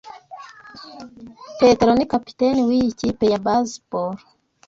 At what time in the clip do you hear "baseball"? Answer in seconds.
3.45-4.15